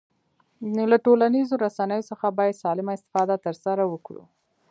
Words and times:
له 0.91 0.97
ټولنیزو 1.05 1.55
رسنیو 1.65 2.07
څخه 2.09 2.25
باید 2.37 2.61
سالمه 2.63 2.91
استفاده 2.97 3.35
ترسره 3.45 3.83
وکړو 3.87 4.23